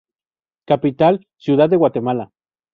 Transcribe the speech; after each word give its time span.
Capital: 0.65 1.27
Ciudad 1.37 1.69
de 1.69 1.75
Guatemala. 1.77 2.31